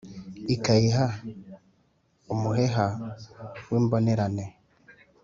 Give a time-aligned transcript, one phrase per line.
[0.55, 1.05] ikayiha
[2.33, 2.85] umuheha
[3.69, 4.45] w’imbonerane